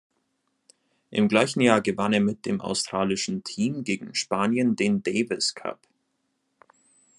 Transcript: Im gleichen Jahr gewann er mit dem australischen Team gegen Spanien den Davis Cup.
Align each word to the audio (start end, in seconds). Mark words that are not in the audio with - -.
Im 1.11 1.27
gleichen 1.27 1.61
Jahr 1.61 1.79
gewann 1.79 2.11
er 2.11 2.21
mit 2.21 2.47
dem 2.47 2.59
australischen 2.59 3.43
Team 3.43 3.83
gegen 3.83 4.15
Spanien 4.15 4.75
den 4.75 5.03
Davis 5.03 5.53
Cup. 5.53 5.77